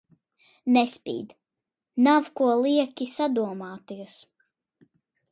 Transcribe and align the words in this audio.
Nespīd, 0.75 1.33
nav 2.07 2.29
ko 2.41 2.47
lieki 2.61 3.07
sadomāties. 3.11 4.15